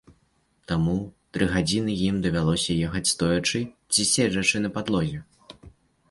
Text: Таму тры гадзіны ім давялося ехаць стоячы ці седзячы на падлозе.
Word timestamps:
Таму 0.69 0.93
тры 1.35 1.47
гадзіны 1.51 1.97
ім 2.05 2.15
давялося 2.25 2.77
ехаць 2.87 3.09
стоячы 3.13 3.61
ці 3.97 4.01
седзячы 4.13 4.63
на 4.65 4.69
падлозе. 4.79 5.19